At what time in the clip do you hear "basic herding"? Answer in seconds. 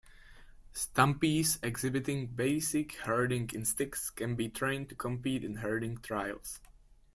2.25-3.51